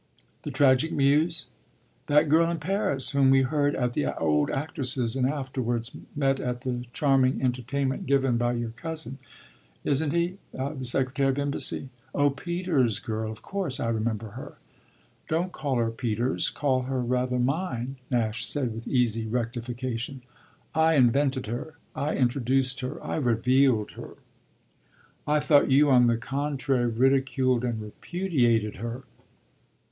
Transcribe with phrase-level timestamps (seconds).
[0.41, 1.45] "The Tragic Muse?"
[2.07, 6.61] "That girl in Paris, whom we heard at the old actress's and afterwards met at
[6.61, 9.19] the charming entertainment given by your cousin
[9.83, 10.39] isn't he?
[10.51, 13.31] the secretary of embassy." "Oh Peter's girl!
[13.31, 14.55] Of course I remember her."
[15.29, 20.23] "Don't call her Peter's; call her rather mine," Nash said with easy rectification.
[20.73, 21.75] "I invented her.
[21.95, 22.99] I introduced her.
[23.05, 24.15] I revealed her."
[25.27, 29.03] "I thought you on the contrary ridiculed and repudiated her."